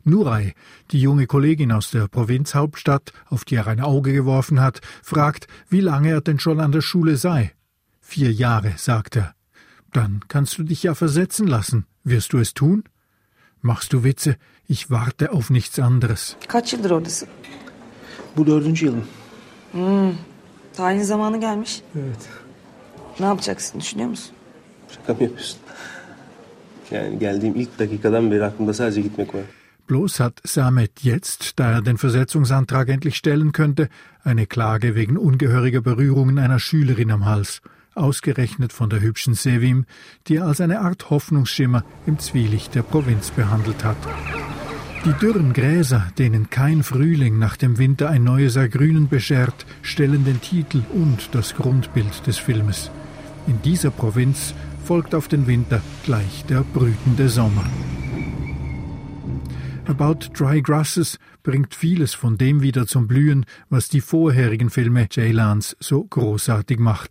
Nuray, 0.05 0.55
die 0.91 1.03
junge 1.03 1.27
Kollegin 1.27 1.71
aus 1.71 1.91
der 1.91 2.09
Provinzhauptstadt, 2.09 3.13
auf 3.27 3.45
die 3.45 3.57
er 3.57 3.67
ein 3.67 3.81
Auge 3.81 4.15
geworfen 4.15 4.59
hat, 4.59 4.81
fragt, 5.03 5.47
wie 5.69 5.81
lange 5.81 6.09
er 6.09 6.23
denn 6.23 6.41
schon 6.41 6.61
an 6.61 6.73
der 6.73 6.81
Schule 6.81 7.17
sei. 7.17 7.53
Vier 8.01 8.33
Jahre, 8.33 8.73
sagt 8.79 9.17
er. 9.17 9.35
Dann 9.93 10.25
kannst 10.29 10.57
du 10.57 10.63
dich 10.63 10.83
ja 10.83 10.95
versetzen 10.95 11.47
lassen. 11.47 11.85
Wirst 12.05 12.33
du 12.33 12.39
es 12.39 12.55
tun? 12.55 12.85
Machst 13.61 13.93
du 13.93 14.03
Witze? 14.03 14.39
Ich 14.73 14.89
warte 14.89 15.33
auf 15.33 15.51
nichts 15.51 15.79
anderes. 15.79 16.37
Kaç 16.49 16.73
yıldır 16.73 16.91
oradasın? 16.91 17.29
Bu 18.37 18.47
dördüncü 18.47 18.87
yılım. 18.87 19.05
Hmm. 19.73 20.15
Tayin 20.77 21.03
zamanı 21.03 21.41
gelmiş. 21.41 21.83
Evet. 21.95 22.29
Ne 23.21 23.27
yapacaksın 23.27 23.81
düşünüyor 23.81 24.09
musun? 24.09 24.33
Şaka 24.89 25.15
mı 25.15 25.23
yapıyorsun? 25.23 25.59
Yani 26.91 27.19
geldiğim 27.19 27.55
ilk 27.57 27.79
dakikadan 27.79 28.31
beri 28.31 28.45
aklımda 28.45 28.75
sadece 28.75 29.01
gitmek 29.01 29.35
var. 29.35 29.43
Bloß 29.91 30.21
hat 30.21 30.41
Samet 30.45 31.05
jetzt, 31.05 31.59
da 31.59 31.65
er 31.65 31.85
den 31.85 31.97
Versetzungsantrag 31.97 32.89
endlich 32.89 33.17
stellen 33.17 33.53
könnte, 33.53 33.89
eine 34.25 34.47
Klage 34.47 34.95
wegen 34.95 35.17
ungehöriger 35.17 35.85
Berührungen 35.85 36.39
einer 36.39 36.59
Schülerin 36.59 37.11
am 37.11 37.25
Hals, 37.25 37.61
ausgerechnet 37.95 38.73
von 38.73 38.91
der 38.91 39.01
hübschen 39.01 39.35
Sevim, 39.35 39.85
die 40.27 40.37
er 40.37 40.47
als 40.47 40.61
eine 40.61 40.81
Art 40.81 41.11
Hoffnungsschimmer 41.11 41.85
im 42.07 42.19
Zwielicht 42.19 42.75
der 42.75 42.83
Provinz 42.83 43.31
behandelt 43.31 43.85
hat. 43.85 43.97
Die 45.05 45.13
dürren 45.15 45.53
Gräser, 45.53 46.07
denen 46.17 46.49
kein 46.49 46.85
Frühling 46.85 47.37
nach 47.37 47.57
dem 47.57 47.77
Winter 47.79 48.09
ein 48.09 48.23
neues 48.23 48.55
Ergrünen 48.55 49.09
beschert, 49.09 49.67
stellen 49.83 50.25
den 50.25 50.41
Titel 50.41 50.85
und 50.93 51.31
das 51.33 51.57
Grundbild 51.57 52.25
des 52.29 52.39
Filmes. 52.39 52.89
In 53.49 53.61
dieser 53.63 53.91
Provinz 53.91 54.55
folgt 54.85 55.17
auf 55.17 55.27
den 55.27 55.49
Winter 55.49 55.83
gleich 56.05 56.45
der 56.49 56.61
brütende 56.61 57.29
Sommer. 57.29 57.65
About 59.87 60.29
Dry 60.39 60.63
Grasses 60.63 61.19
bringt 61.43 61.75
vieles 61.75 62.15
von 62.15 62.39
dem 62.39 62.63
wieder 62.63 62.87
zum 62.87 63.09
Blühen, 63.09 63.45
was 63.69 63.89
die 63.89 64.01
vorherigen 64.01 64.71
Filme 64.71 65.09
Ceylans 65.09 65.77
so 65.81 66.05
großartig 66.05 66.79
macht. 66.79 67.11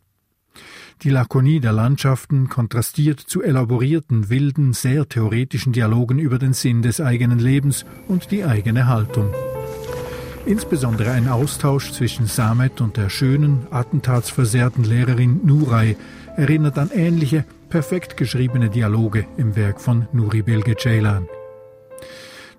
Die 1.04 1.10
Lakonie 1.10 1.60
der 1.60 1.72
Landschaften 1.72 2.48
kontrastiert 2.48 3.20
zu 3.20 3.42
elaborierten, 3.42 4.30
wilden, 4.30 4.74
sehr 4.74 5.10
theoretischen 5.10 5.74
Dialogen 5.74 6.20
über 6.20 6.38
den 6.38 6.54
Sinn 6.54 6.84
des 6.84 7.02
eigenen 7.02 7.40
Lebens 7.40 7.86
und 8.08 8.30
die 8.30 8.46
eigene 8.46 8.86
Haltung. 8.86 9.34
Insbesondere 10.46 11.10
ein 11.10 11.28
Austausch 11.28 11.92
zwischen 11.92 12.28
Samet 12.28 12.82
und 12.82 12.98
der 12.98 13.10
schönen, 13.10 13.66
attentatsversehrten 13.72 14.84
Lehrerin 14.84 15.40
Nuray 15.44 15.98
erinnert 16.38 16.78
an 16.78 16.92
ähnliche, 16.94 17.46
perfekt 17.70 18.16
geschriebene 18.16 18.70
Dialoge 18.70 19.26
im 19.38 19.56
Werk 19.56 19.82
von 19.82 20.08
Nuri 20.14 20.44
Bilge 20.44 20.76
Ceylan. 20.78 21.28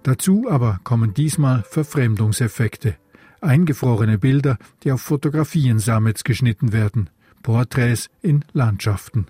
Dazu 0.02 0.48
aber 0.50 0.80
kommen 0.82 1.14
diesmal 1.14 1.62
Verfremdungseffekte. 1.62 2.96
Eingefrorene 3.40 4.18
Bilder, 4.18 4.58
die 4.82 4.90
auf 4.90 5.00
Fotografien 5.00 5.78
Samets 5.78 6.24
geschnitten 6.24 6.72
werden. 6.72 7.08
Porträts 7.42 8.08
in 8.20 8.44
Landschaften. 8.52 9.26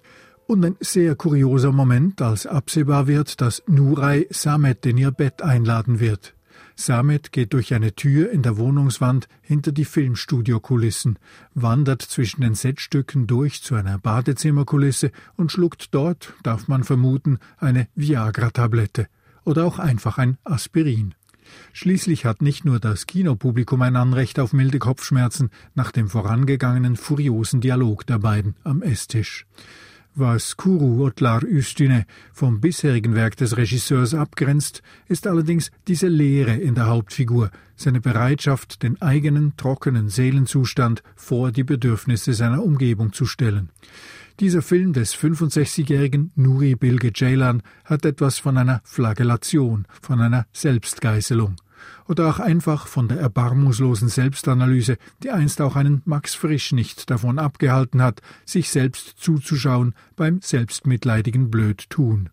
Und 0.47 0.65
ein 0.65 0.77
sehr 0.81 1.15
kurioser 1.15 1.73
Moment, 1.73 2.21
als 2.21 2.47
absehbar 2.47 3.07
wird, 3.07 3.41
dass 3.41 3.63
Nurai 3.67 4.27
Samet 4.31 4.85
in 4.87 4.99
ihr 4.99 5.11
Bett 5.11 5.43
einladen 5.43 6.01
wird. 6.01 6.35
Samet 6.75 7.33
geht 7.33 7.53
durch 7.53 7.75
eine 7.75 7.95
Tür 7.95 8.31
in 8.31 8.43
der 8.43 8.57
Wohnungswand 8.57 9.29
hinter 9.41 9.73
die 9.73 9.85
Filmstudiokulissen, 9.85 11.19
wandert 11.55 12.03
zwischen 12.03 12.41
den 12.41 12.55
Setstücken 12.55 13.27
durch 13.27 13.63
zu 13.63 13.75
einer 13.75 13.99
Badezimmerkulisse 13.99 15.13
und 15.37 15.53
schluckt 15.53 15.95
dort, 15.95 16.33
darf 16.43 16.69
man 16.69 16.85
vermuten, 16.85 17.39
eine 17.59 17.89
Viagra-Tablette 17.95 19.07
oder 19.45 19.65
auch 19.65 19.79
einfach 19.79 20.19
ein 20.19 20.39
Aspirin. 20.45 21.15
Schließlich 21.73 22.25
hat 22.25 22.43
nicht 22.43 22.65
nur 22.65 22.81
das 22.81 23.07
Kinopublikum 23.07 23.83
ein 23.83 23.97
Anrecht 23.97 24.39
auf 24.39 24.53
milde 24.53 24.79
Kopfschmerzen 24.79 25.51
nach 25.75 25.93
dem 25.93 26.09
vorangegangenen 26.09 26.97
furiosen 26.97 27.61
Dialog 27.61 28.07
der 28.07 28.19
beiden 28.19 28.57
am 28.65 28.83
Esstisch. 28.83 29.47
Was 30.15 30.59
Kuru 30.59 31.07
Otlar 31.07 31.43
Üstüne 31.43 32.05
vom 32.35 32.61
bisherigen 32.61 33.15
Werk 33.15 33.35
des 33.37 33.57
Regisseurs 33.57 34.13
abgrenzt, 34.13 34.83
ist 35.09 35.27
allerdings 35.27 35.71
diese 35.89 36.09
Leere 36.09 36.55
in 36.55 36.75
der 36.75 36.87
Hauptfigur, 36.87 37.51
seine 37.77 38.03
Bereitschaft, 38.03 38.83
den 38.83 39.01
eigenen 39.01 39.57
trockenen 39.57 40.11
Seelenzustand 40.11 41.03
vor 41.17 41.51
die 41.51 41.65
Bedürfnisse 41.65 42.35
seiner 42.35 42.63
Umgebung 42.63 43.15
zu 43.15 43.25
stellen. 43.25 43.71
Dieser 44.43 44.61
Film 44.61 44.93
des 44.93 45.15
65-jährigen 45.15 46.33
Nuri 46.35 46.75
Bilge 46.75 47.13
Ceylan 47.13 47.63
hat 47.85 48.05
etwas 48.05 48.41
von 48.41 48.59
einer 48.59 48.81
Flagellation, 48.83 49.87
von 50.01 50.21
einer 50.21 50.47
Selbstgeißelung 50.53 51.55
oder 52.09 52.29
auch 52.29 52.41
einfach 52.41 52.89
von 52.89 53.07
der 53.07 53.21
erbarmungslosen 53.21 54.09
Selbstanalyse, 54.09 54.99
die 55.23 55.31
einst 55.31 55.61
auch 55.61 55.77
einen 55.77 56.03
Max 56.07 56.35
Frisch 56.35 56.73
nicht 56.73 57.09
davon 57.09 57.39
abgehalten 57.39 58.03
hat, 58.03 58.21
sich 58.45 58.71
selbst 58.71 59.15
zuzuschauen 59.17 59.95
beim 60.17 60.41
selbstmitleidigen 60.41 61.49
Blödtun. 61.49 62.29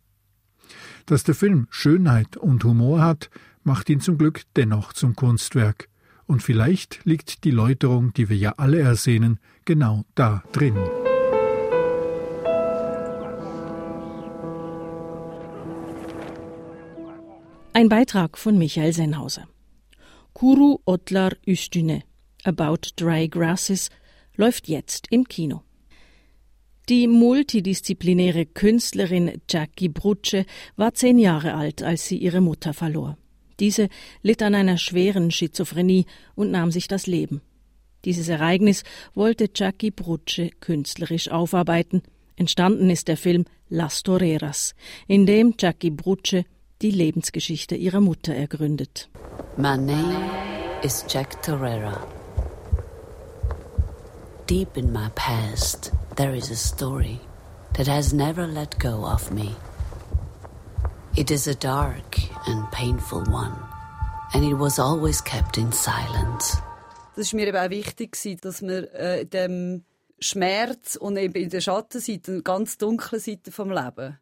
Dass 1.06 1.24
der 1.24 1.36
Film 1.36 1.68
Schönheit 1.70 2.38
und 2.38 2.64
Humor 2.64 3.04
hat, 3.04 3.30
macht 3.64 3.88
ihn 3.88 4.02
zum 4.02 4.18
Glück 4.18 4.42
dennoch 4.56 4.94
zum 4.94 5.16
Kunstwerk. 5.16 5.90
Und 6.26 6.42
vielleicht 6.42 7.02
liegt 7.04 7.44
die 7.44 7.52
Läuterung, 7.52 8.14
die 8.14 8.30
wir 8.30 8.38
ja 8.38 8.54
alle 8.58 8.80
ersehnen, 8.80 9.40
genau 9.64 10.06
da 10.16 10.42
drin. 10.52 10.76
Ein 17.80 17.88
Beitrag 17.88 18.38
von 18.38 18.58
Michael 18.58 18.92
Sennhauser. 18.92 19.48
Kuru 20.34 20.80
Otlar 20.84 21.32
Üstüne 21.48 22.04
About 22.44 22.90
Dry 22.98 23.30
Grasses 23.30 23.90
läuft 24.36 24.68
jetzt 24.68 25.08
im 25.12 25.24
Kino. 25.30 25.62
Die 26.90 27.08
multidisziplinäre 27.08 28.46
Künstlerin 28.46 29.40
Jackie 29.50 29.88
Brutsche 29.88 30.46
war 30.76 30.94
zehn 30.94 31.18
Jahre 31.20 31.54
alt, 31.54 31.82
als 31.82 32.06
sie 32.06 32.18
ihre 32.18 32.42
Mutter 32.42 32.74
verlor. 32.74 33.18
Diese 33.62 33.88
litt 34.24 34.42
an 34.42 34.56
einer 34.56 34.78
schweren 34.78 35.32
Schizophrenie 35.32 36.06
und 36.36 36.52
nahm 36.52 36.72
sich 36.72 36.90
das 36.90 37.08
Leben. 37.08 37.40
Dieses 38.04 38.28
Ereignis 38.28 38.84
wollte 39.14 39.50
Jackie 39.56 39.92
Brutsche 39.92 40.50
künstlerisch 40.60 41.32
aufarbeiten. 41.32 42.02
Entstanden 42.36 42.90
ist 42.90 43.08
der 43.08 43.16
Film 43.16 43.46
Las 43.70 44.04
Toreras, 44.04 44.76
in 45.08 45.26
dem 45.26 45.54
Jackie 45.58 45.92
Brutsche 45.92 46.44
die 46.82 46.92
Lebensgeschichte 46.92 47.76
ihrer 47.76 48.00
Mutter 48.00 48.34
ergründet. 48.34 49.10
My 49.58 49.78
name 49.78 50.30
is 50.82 51.04
Jack 51.10 51.44
Torreira. 51.44 52.08
Deep 54.48 54.78
in 54.78 54.92
my 54.94 55.10
past, 55.16 55.92
there 56.16 56.34
is 56.34 56.50
a 56.50 56.56
story 56.56 57.20
that 57.74 57.88
has 57.88 58.14
never 58.14 58.48
let 58.48 58.80
go 58.80 59.06
of 59.06 59.30
me. 59.32 59.56
It 61.18 61.32
is 61.32 61.48
a 61.48 61.56
dark 61.56 62.18
and 62.48 62.72
painful 62.72 63.24
one, 63.28 63.56
and 64.34 64.46
it 64.46 64.58
was 64.58 64.80
always 64.80 65.22
kept 65.22 65.58
in 65.58 65.74
silence. 65.74 66.62
Das 67.18 67.34
war 67.34 67.42
mir 67.42 67.48
eben 67.48 67.58
auch 67.58 67.70
wichtig, 67.70 68.16
dass 68.42 68.62
wir 68.62 68.94
äh, 68.94 69.26
dem 69.26 69.84
Schmerz 70.20 70.96
und 70.96 71.18
eben 71.18 71.36
in 71.36 71.50
der 71.50 71.60
Schattenseite, 71.60 72.42
ganz 72.42 72.78
dunklen 72.78 73.20
Seite 73.20 73.52
vom 73.52 73.70
Leben, 73.70 74.18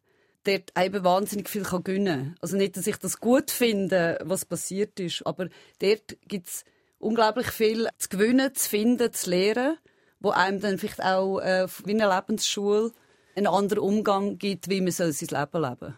dort 0.48 0.72
eben 0.78 1.04
wahnsinnig 1.04 1.50
viel 1.50 1.64
kann 1.64 1.84
gewinnen 1.84 2.24
kann. 2.24 2.36
Also 2.42 2.58
nicht, 2.58 2.78
dass 2.78 2.88
ich 2.88 2.98
das 2.98 3.20
gut 3.20 3.52
finde, 3.52 4.20
was 4.24 4.46
passiert 4.46 5.00
ist, 5.00 5.26
aber 5.26 5.50
dort 5.80 6.18
gibt 6.28 6.48
es 6.48 6.64
unglaublich 7.00 7.48
viel 7.48 7.88
zu 7.98 8.10
gewinnen, 8.10 8.54
zu 8.56 8.70
finden, 8.70 9.14
zu 9.14 9.30
lernen, 9.30 9.78
wo 10.20 10.32
einem 10.32 10.60
dann 10.60 10.78
vielleicht 10.78 11.04
auch 11.04 11.40
äh, 11.40 11.68
wie 11.86 12.02
eine 12.02 12.14
Lebensschule 12.14 12.92
einen 13.36 13.48
anderen 13.48 13.80
Umgang 13.80 14.38
gibt, 14.38 14.70
wie 14.70 14.82
man 14.82 14.92
sein 14.92 15.12
Leben 15.12 15.62
leben 15.62 15.78
soll. 15.80 15.94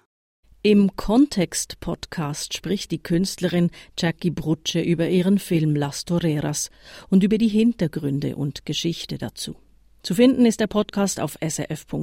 Im 0.61 0.97
Kontext-Podcast 0.97 2.53
spricht 2.53 2.91
die 2.91 3.01
Künstlerin 3.01 3.71
Jackie 3.97 4.29
Brutsche 4.29 4.81
über 4.81 5.07
ihren 5.07 5.39
Film 5.39 5.73
Las 5.73 6.03
Toreras 6.03 6.69
und 7.09 7.23
über 7.23 7.37
die 7.37 7.47
Hintergründe 7.47 8.35
und 8.35 8.65
Geschichte 8.65 9.17
dazu. 9.17 9.55
Zu 10.01 10.15
finden 10.15 10.45
ist 10.45 10.61
der 10.61 10.67
Podcast 10.67 11.19
auf 11.19 11.37
srf.ch-audio 11.41 11.97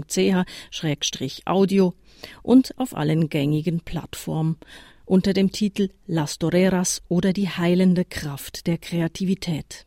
und 2.43 2.79
auf 2.79 2.95
allen 2.95 3.31
gängigen 3.31 3.81
Plattformen 3.81 4.59
unter 5.07 5.33
dem 5.33 5.51
Titel 5.51 5.89
Las 6.07 6.39
Toreras 6.39 7.03
oder 7.09 7.33
die 7.33 7.49
heilende 7.49 8.05
Kraft 8.05 8.67
der 8.67 8.77
Kreativität. 8.77 9.87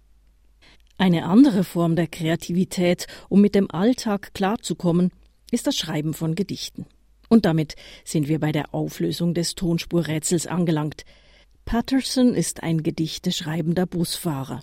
Eine 0.98 1.26
andere 1.26 1.64
Form 1.64 1.96
der 1.96 2.08
Kreativität, 2.08 3.06
um 3.30 3.42
mit 3.42 3.54
dem 3.54 3.70
Alltag 3.70 4.34
klarzukommen, 4.34 5.12
ist 5.52 5.68
das 5.68 5.78
Schreiben 5.78 6.14
von 6.14 6.36
Gedichten. 6.36 6.88
Und 7.30 7.46
damit 7.46 7.76
sind 8.04 8.28
wir 8.28 8.40
bei 8.40 8.52
der 8.52 8.74
Auflösung 8.74 9.34
des 9.36 9.56
Tonspurrätsels 9.56 10.48
angelangt. 10.48 11.06
Patterson 11.66 12.34
ist 12.34 12.64
ein 12.64 12.82
gedichteschreibender 12.82 13.86
Busfahrer 13.86 14.62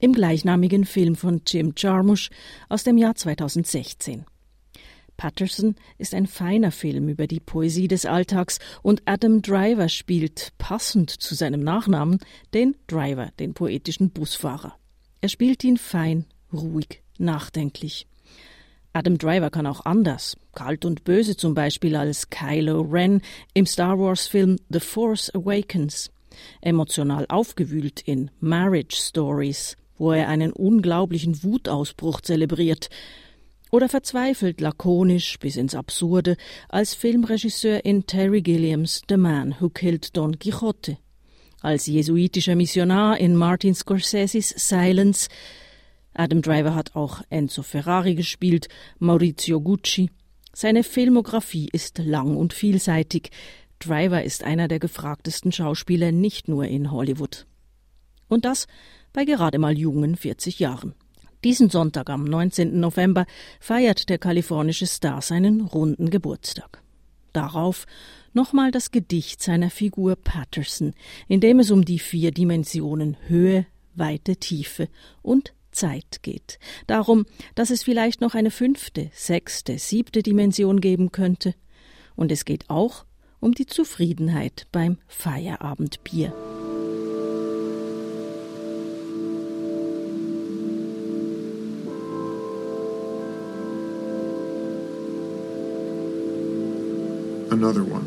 im 0.00 0.12
gleichnamigen 0.12 0.84
Film 0.84 1.16
von 1.16 1.42
Jim 1.46 1.74
Jarmusch 1.76 2.30
aus 2.68 2.84
dem 2.84 2.98
Jahr 2.98 3.14
2016. 3.14 4.24
Patterson 5.18 5.74
ist 5.98 6.14
ein 6.14 6.26
feiner 6.26 6.70
Film 6.70 7.08
über 7.08 7.26
die 7.26 7.40
Poesie 7.40 7.88
des 7.88 8.06
Alltags 8.06 8.60
und 8.82 9.02
Adam 9.04 9.42
Driver 9.42 9.88
spielt, 9.88 10.52
passend 10.58 11.10
zu 11.10 11.34
seinem 11.34 11.60
Nachnamen, 11.60 12.20
den 12.54 12.76
Driver, 12.86 13.30
den 13.40 13.52
poetischen 13.52 14.10
Busfahrer. 14.10 14.76
Er 15.20 15.28
spielt 15.28 15.64
ihn 15.64 15.76
fein, 15.76 16.24
ruhig, 16.52 17.02
nachdenklich. 17.18 18.06
Adam 18.92 19.18
Driver 19.18 19.50
kann 19.50 19.66
auch 19.66 19.84
anders, 19.84 20.36
kalt 20.54 20.84
und 20.84 21.04
böse 21.04 21.36
zum 21.36 21.52
Beispiel 21.52 21.96
als 21.96 22.30
Kylo 22.30 22.80
Ren 22.82 23.20
im 23.54 23.66
Star 23.66 23.98
Wars 23.98 24.28
Film 24.28 24.56
The 24.70 24.80
Force 24.80 25.34
Awakens, 25.34 26.10
emotional 26.60 27.26
aufgewühlt 27.28 28.00
in 28.00 28.30
Marriage 28.40 28.96
Stories, 28.96 29.76
wo 29.98 30.12
er 30.12 30.28
einen 30.28 30.52
unglaublichen 30.52 31.42
Wutausbruch 31.42 32.20
zelebriert, 32.20 32.88
oder 33.70 33.88
verzweifelt 33.88 34.60
lakonisch 34.60 35.38
bis 35.38 35.56
ins 35.56 35.74
Absurde 35.74 36.36
als 36.68 36.94
Filmregisseur 36.94 37.84
in 37.84 38.06
Terry 38.06 38.40
Gilliams 38.40 39.02
The 39.08 39.16
Man 39.16 39.56
Who 39.60 39.68
Killed 39.68 40.16
Don 40.16 40.38
Quixote, 40.38 40.96
als 41.60 41.86
jesuitischer 41.86 42.56
Missionar 42.56 43.18
in 43.18 43.36
Martin 43.36 43.74
Scorseses 43.74 44.48
Silence. 44.56 45.28
Adam 46.14 46.40
Driver 46.40 46.74
hat 46.74 46.96
auch 46.96 47.22
Enzo 47.30 47.62
Ferrari 47.62 48.14
gespielt, 48.14 48.68
Maurizio 48.98 49.60
Gucci. 49.60 50.10
Seine 50.54 50.82
Filmografie 50.82 51.68
ist 51.72 51.98
lang 51.98 52.36
und 52.36 52.52
vielseitig. 52.52 53.30
Driver 53.78 54.24
ist 54.24 54.42
einer 54.42 54.66
der 54.66 54.80
gefragtesten 54.80 55.52
Schauspieler 55.52 56.10
nicht 56.10 56.48
nur 56.48 56.64
in 56.64 56.90
Hollywood. 56.90 57.46
Und 58.28 58.44
das 58.44 58.66
bei 59.12 59.24
gerade 59.24 59.58
mal 59.58 59.76
jungen 59.76 60.16
40 60.16 60.58
Jahren. 60.58 60.94
Diesen 61.44 61.70
Sonntag 61.70 62.10
am 62.10 62.24
19. 62.24 62.80
November 62.80 63.26
feiert 63.60 64.08
der 64.08 64.18
kalifornische 64.18 64.86
Star 64.86 65.22
seinen 65.22 65.60
runden 65.60 66.10
Geburtstag. 66.10 66.82
Darauf 67.32 67.86
nochmal 68.32 68.70
das 68.70 68.90
Gedicht 68.90 69.42
seiner 69.42 69.70
Figur 69.70 70.16
Patterson, 70.16 70.94
in 71.28 71.40
dem 71.40 71.60
es 71.60 71.70
um 71.70 71.84
die 71.84 71.98
vier 71.98 72.32
Dimensionen 72.32 73.16
Höhe, 73.28 73.66
Weite, 73.94 74.36
Tiefe 74.36 74.88
und 75.22 75.54
Zeit 75.70 76.22
geht. 76.22 76.58
Darum, 76.86 77.26
dass 77.54 77.70
es 77.70 77.84
vielleicht 77.84 78.20
noch 78.20 78.34
eine 78.34 78.50
fünfte, 78.50 79.10
sechste, 79.12 79.78
siebte 79.78 80.22
Dimension 80.22 80.80
geben 80.80 81.12
könnte. 81.12 81.54
Und 82.16 82.32
es 82.32 82.44
geht 82.44 82.68
auch 82.68 83.04
um 83.40 83.54
die 83.54 83.66
Zufriedenheit 83.66 84.66
beim 84.72 84.98
Feierabendbier. 85.06 86.32
Another 97.50 97.84
one. 97.84 98.04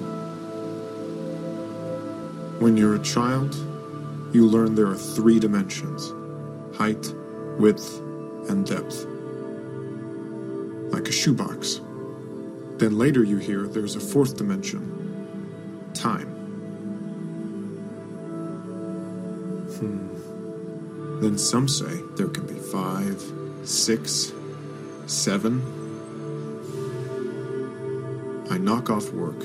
When 2.59 2.77
you're 2.77 2.95
a 2.95 2.99
child, 2.99 3.55
you 4.33 4.45
learn 4.45 4.75
there 4.75 4.87
are 4.87 4.95
three 4.95 5.39
dimensions 5.39 6.13
height, 6.77 7.13
width, 7.59 7.99
and 8.49 8.65
depth. 8.65 9.05
Like 10.93 11.07
a 11.07 11.11
shoebox. 11.11 11.81
Then 12.77 12.97
later 12.97 13.23
you 13.23 13.37
hear 13.37 13.67
there's 13.67 13.95
a 13.95 13.99
fourth 13.99 14.37
dimension 14.37 15.91
time. 15.93 16.27
Hmm. 19.77 21.21
Then 21.21 21.37
some 21.37 21.67
say 21.67 21.99
there 22.15 22.29
can 22.29 22.47
be 22.47 22.55
five, 22.55 23.21
six, 23.63 24.31
seven. 25.05 25.80
I 28.51 28.57
knock 28.57 28.89
off 28.89 29.13
work, 29.13 29.41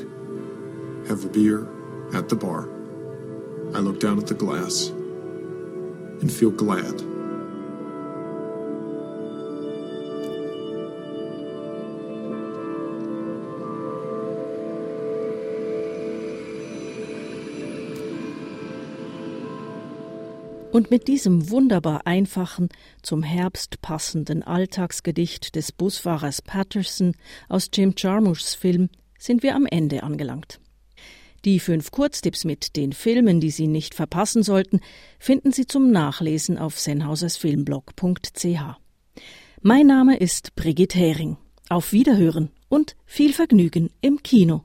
have 1.06 1.24
a 1.24 1.28
beer 1.28 1.68
at 2.12 2.28
the 2.28 2.34
bar. 2.34 2.68
I 3.72 3.78
look 3.78 4.00
down 4.00 4.18
at 4.18 4.26
the 4.26 4.34
glass 4.34 4.88
and 4.88 6.32
feel 6.32 6.50
glad. 6.50 7.15
Und 20.76 20.90
mit 20.90 21.08
diesem 21.08 21.48
wunderbar 21.48 22.06
einfachen, 22.06 22.68
zum 23.00 23.22
Herbst 23.22 23.80
passenden 23.80 24.42
Alltagsgedicht 24.42 25.54
des 25.56 25.72
Busfahrers 25.72 26.42
Patterson 26.42 27.14
aus 27.48 27.70
Jim 27.72 27.94
Jarmuschs 27.96 28.54
Film 28.54 28.90
sind 29.18 29.42
wir 29.42 29.56
am 29.56 29.64
Ende 29.64 30.02
angelangt. 30.02 30.60
Die 31.46 31.60
fünf 31.60 31.92
Kurztipps 31.92 32.44
mit 32.44 32.76
den 32.76 32.92
Filmen, 32.92 33.40
die 33.40 33.48
Sie 33.48 33.68
nicht 33.68 33.94
verpassen 33.94 34.42
sollten, 34.42 34.80
finden 35.18 35.50
Sie 35.50 35.66
zum 35.66 35.90
Nachlesen 35.92 36.58
auf 36.58 36.78
sennhausersfilmblog.ch. 36.78 38.76
Mein 39.62 39.86
Name 39.86 40.18
ist 40.18 40.56
Brigitte 40.56 40.98
Hering. 40.98 41.38
Auf 41.70 41.92
Wiederhören 41.94 42.50
und 42.68 42.96
viel 43.06 43.32
Vergnügen 43.32 43.88
im 44.02 44.22
Kino. 44.22 44.64